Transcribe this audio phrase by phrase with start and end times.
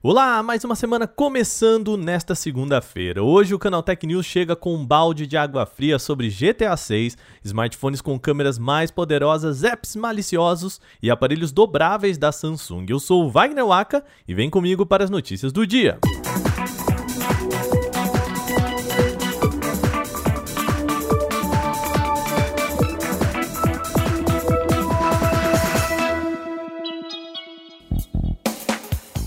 [0.00, 3.20] Olá, mais uma semana começando nesta segunda-feira.
[3.20, 7.18] Hoje o Canal Tech News chega com um balde de água fria sobre GTA 6,
[7.42, 12.86] smartphones com câmeras mais poderosas, apps maliciosos e aparelhos dobráveis da Samsung.
[12.88, 15.98] Eu sou o Wagner Waka e vem comigo para as notícias do dia.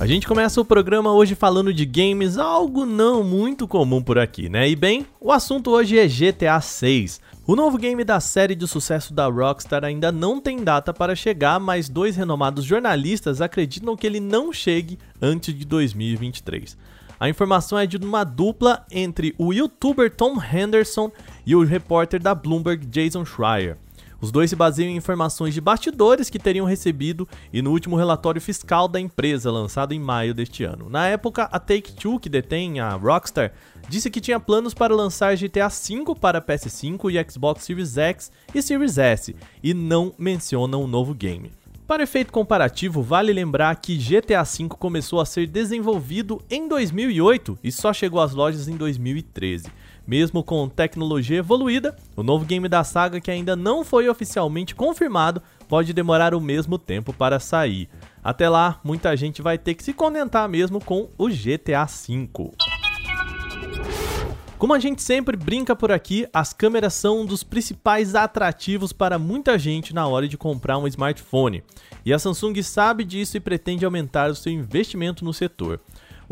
[0.02, 4.50] A gente começa o programa hoje falando de games, algo não muito comum por aqui,
[4.50, 4.68] né?
[4.68, 7.22] E bem, o assunto hoje é GTA 6.
[7.46, 11.60] O novo game da série de sucesso da Rockstar ainda não tem data para chegar,
[11.60, 16.76] mas dois renomados jornalistas acreditam que ele não chegue antes de 2023.
[17.20, 21.12] A informação é de uma dupla entre o youtuber Tom Henderson
[21.46, 23.78] e o repórter da Bloomberg Jason Schreier.
[24.22, 28.40] Os dois se baseiam em informações de bastidores que teriam recebido e no último relatório
[28.40, 30.88] fiscal da empresa, lançado em maio deste ano.
[30.90, 33.52] Na época, a Take-Two, que detém a Rockstar,
[33.90, 38.62] disse que tinha planos para lançar GTA V para PS5 e Xbox Series X e
[38.62, 41.52] Series S, e não menciona um novo game.
[41.88, 47.70] Para efeito comparativo, vale lembrar que GTA V começou a ser desenvolvido em 2008 e
[47.70, 49.68] só chegou às lojas em 2013.
[50.12, 55.42] Mesmo com tecnologia evoluída, o novo game da saga que ainda não foi oficialmente confirmado
[55.70, 57.88] pode demorar o mesmo tempo para sair.
[58.22, 62.30] Até lá, muita gente vai ter que se contentar mesmo com o GTA V.
[64.58, 69.18] Como a gente sempre brinca por aqui, as câmeras são um dos principais atrativos para
[69.18, 71.64] muita gente na hora de comprar um smartphone.
[72.06, 75.80] E a Samsung sabe disso e pretende aumentar o seu investimento no setor.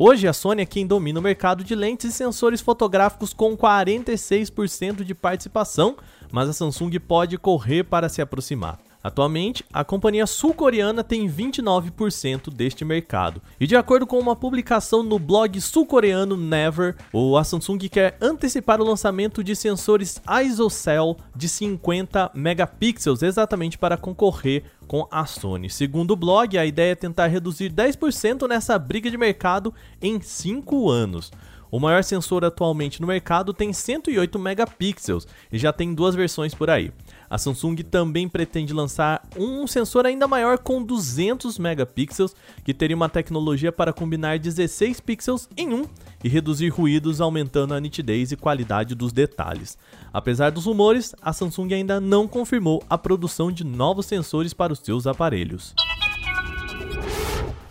[0.02, 5.03] Hoje, a Sony é quem domina o mercado de lentes e sensores fotográficos com 46%
[5.03, 5.97] de participação,
[6.31, 8.80] mas a Samsung pode correr para se aproximar.
[9.02, 13.42] Atualmente, a companhia sul-coreana tem 29% deste mercado.
[13.58, 16.97] E de acordo com uma publicação no blog sul-coreano Never,
[17.38, 24.64] a Samsung quer antecipar o lançamento de sensores ISOCELL de 50 megapixels, exatamente para concorrer
[24.86, 25.70] com a Sony.
[25.70, 30.89] Segundo o blog, a ideia é tentar reduzir 10% nessa briga de mercado em 5
[30.89, 31.32] anos.
[31.71, 36.70] O maior sensor atualmente no mercado tem 108 megapixels e já tem duas versões por
[36.70, 36.92] aí.
[37.29, 43.07] A Samsung também pretende lançar um sensor ainda maior com 200 megapixels, que teria uma
[43.07, 45.85] tecnologia para combinar 16 pixels em um
[46.23, 49.77] e reduzir ruídos, aumentando a nitidez e qualidade dos detalhes.
[50.11, 54.79] Apesar dos rumores, a Samsung ainda não confirmou a produção de novos sensores para os
[54.79, 55.75] seus aparelhos.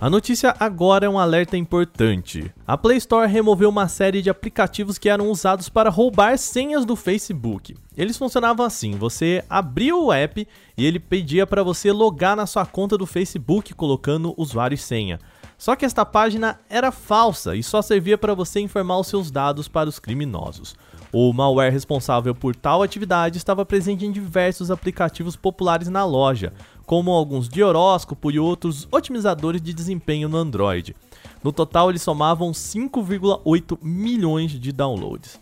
[0.01, 2.55] A notícia agora é um alerta importante.
[2.65, 6.95] A Play Store removeu uma série de aplicativos que eram usados para roubar senhas do
[6.95, 7.75] Facebook.
[7.97, 12.65] Eles funcionavam assim: você abria o app e ele pedia para você logar na sua
[12.65, 15.19] conta do Facebook colocando usuário e senha.
[15.59, 19.67] Só que esta página era falsa e só servia para você informar os seus dados
[19.67, 20.77] para os criminosos.
[21.11, 26.53] O malware responsável por tal atividade estava presente em diversos aplicativos populares na loja,
[26.89, 30.97] como alguns de horóscopo e outros otimizadores de desempenho no Android.
[31.45, 35.39] No total, eles somavam 5,8 milhões de downloads.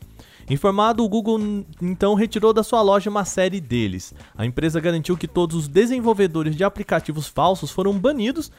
[0.50, 4.12] Informado, o Google então retirou da sua loja uma série deles.
[4.36, 8.50] A empresa garantiu que todos os desenvolvedores de aplicativos falsos foram banidos,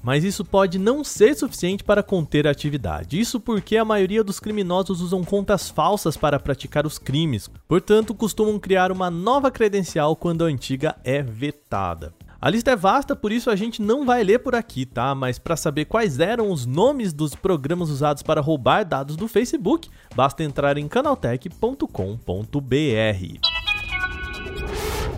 [0.00, 3.18] mas isso pode não ser suficiente para conter a atividade.
[3.18, 8.56] Isso porque a maioria dos criminosos usam contas falsas para praticar os crimes, portanto, costumam
[8.56, 12.14] criar uma nova credencial quando a antiga é vetada.
[12.40, 15.14] A lista é vasta, por isso a gente não vai ler por aqui, tá?
[15.14, 19.88] Mas para saber quais eram os nomes dos programas usados para roubar dados do Facebook,
[20.14, 21.86] basta entrar em canaltech.com.br.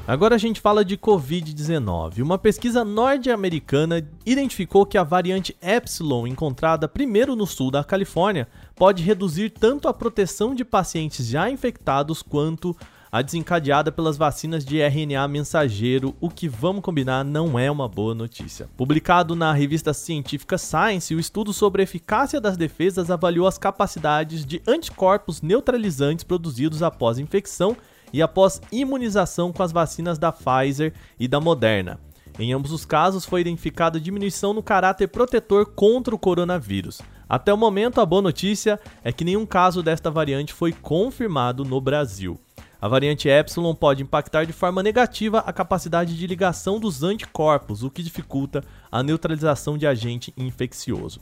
[0.06, 2.22] Agora a gente fala de Covid-19.
[2.22, 9.02] Uma pesquisa norte-americana identificou que a variante Epsilon, encontrada primeiro no sul da Califórnia, pode
[9.02, 12.74] reduzir tanto a proteção de pacientes já infectados quanto
[13.10, 18.14] a desencadeada pelas vacinas de RNA mensageiro, o que vamos combinar não é uma boa
[18.14, 18.68] notícia.
[18.76, 24.44] Publicado na revista científica Science, o estudo sobre a eficácia das defesas avaliou as capacidades
[24.44, 27.76] de anticorpos neutralizantes produzidos após infecção
[28.12, 31.98] e após imunização com as vacinas da Pfizer e da Moderna.
[32.38, 37.00] Em ambos os casos, foi identificada diminuição no caráter protetor contra o coronavírus.
[37.28, 41.80] Até o momento, a boa notícia é que nenhum caso desta variante foi confirmado no
[41.80, 42.38] Brasil.
[42.80, 47.90] A variante Epsilon pode impactar de forma negativa a capacidade de ligação dos anticorpos, o
[47.90, 51.20] que dificulta a neutralização de agente infeccioso.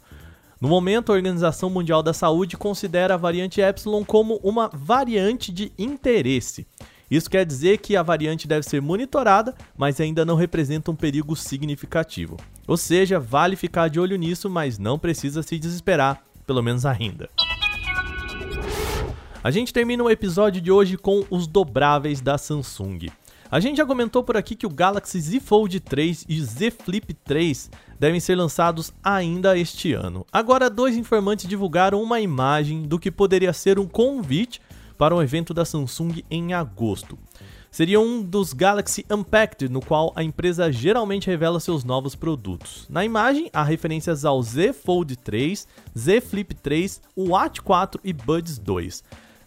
[0.60, 5.72] No momento, a Organização Mundial da Saúde considera a variante Epsilon como uma variante de
[5.78, 6.66] interesse.
[7.10, 11.34] Isso quer dizer que a variante deve ser monitorada, mas ainda não representa um perigo
[11.36, 12.36] significativo.
[12.66, 17.30] Ou seja, vale ficar de olho nisso, mas não precisa se desesperar, pelo menos ainda.
[19.46, 23.06] A gente termina o episódio de hoje com os dobráveis da Samsung.
[23.48, 27.14] A gente já comentou por aqui que o Galaxy Z Fold 3 e Z Flip
[27.14, 30.26] 3 devem ser lançados ainda este ano.
[30.32, 34.60] Agora, dois informantes divulgaram uma imagem do que poderia ser um convite
[34.98, 37.16] para um evento da Samsung em agosto.
[37.70, 42.84] Seria um dos Galaxy Unpacked, no qual a empresa geralmente revela seus novos produtos.
[42.90, 48.58] Na imagem, há referências ao Z Fold 3, Z Flip 3, Watch 4 e Buds
[48.58, 49.04] 2.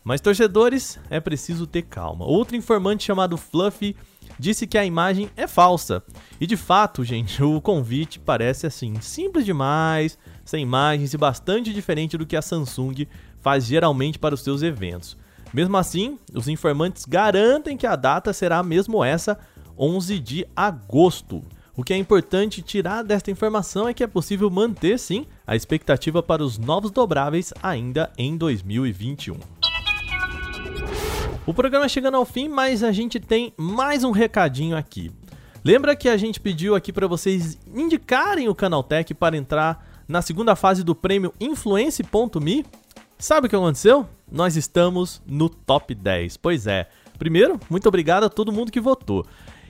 [0.09, 2.25] Mas torcedores, é preciso ter calma.
[2.25, 3.95] Outro informante chamado Fluffy
[4.39, 6.01] disse que a imagem é falsa.
[6.41, 12.17] E de fato, gente, o convite parece assim, simples demais, sem imagens e bastante diferente
[12.17, 13.06] do que a Samsung
[13.39, 15.15] faz geralmente para os seus eventos.
[15.53, 19.38] Mesmo assim, os informantes garantem que a data será mesmo essa,
[19.77, 21.44] 11 de agosto.
[21.77, 26.23] O que é importante tirar desta informação é que é possível manter sim a expectativa
[26.23, 29.58] para os novos dobráveis ainda em 2021.
[31.45, 35.12] O programa chegando ao fim, mas a gente tem mais um recadinho aqui.
[35.63, 40.56] Lembra que a gente pediu aqui para vocês indicarem o Canaltech para entrar na segunda
[40.56, 42.65] fase do prêmio Influence.me?
[43.18, 44.07] Sabe o que aconteceu?
[44.31, 46.38] Nós estamos no top 10.
[46.38, 46.88] Pois é.
[47.18, 49.25] Primeiro, muito obrigado a todo mundo que votou.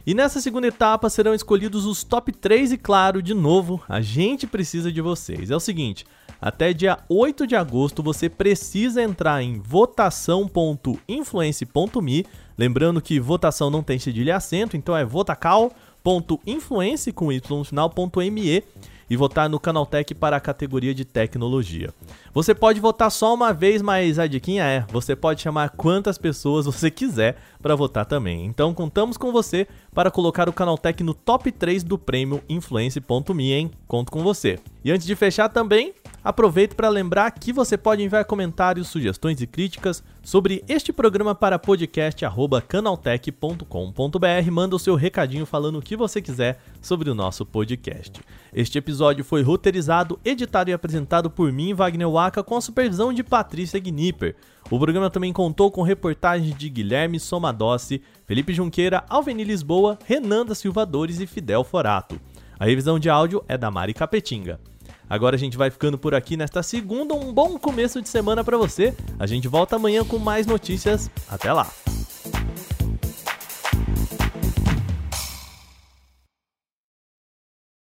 [0.06, 4.46] E nessa segunda etapa serão escolhidos os top 3 e claro, de novo, a gente
[4.46, 5.50] precisa de vocês.
[5.50, 6.06] É o seguinte,
[6.42, 12.26] até dia 8 de agosto você precisa entrar em votação.influence.me,
[12.58, 18.64] lembrando que votação não tem cedilha e acento, então é votacal.influence com y no final.me
[19.10, 21.92] e votar no Canaltech para a categoria de tecnologia.
[22.34, 26.66] Você pode votar só uma vez, mas a diquinha é, você pode chamar quantas pessoas
[26.66, 28.46] você quiser para votar também.
[28.46, 33.72] Então contamos com você para colocar o Canaltech no top 3 do prêmio Influence.me, hein?
[33.88, 34.60] Conto com você.
[34.86, 35.94] E antes de fechar também,
[36.24, 41.58] Aproveito para lembrar que você pode enviar comentários, sugestões e críticas sobre este programa para
[41.58, 44.52] podcast@canaltech.com.br.
[44.52, 48.20] Manda o seu recadinho falando o que você quiser sobre o nosso podcast.
[48.54, 53.24] Este episódio foi roteirizado, editado e apresentado por mim, Wagner Waka, com a supervisão de
[53.24, 54.36] Patrícia Gnipper.
[54.70, 60.86] O programa também contou com reportagens de Guilherme Somadossi, Felipe Junqueira, Alveni Lisboa, Renanda Silva
[60.86, 62.20] Dores e Fidel Forato.
[62.60, 64.60] A revisão de áudio é da Mari Capetinga.
[65.10, 67.14] Agora a gente vai ficando por aqui nesta segunda.
[67.14, 68.96] Um bom começo de semana para você.
[69.18, 71.10] A gente volta amanhã com mais notícias.
[71.28, 71.89] Até lá!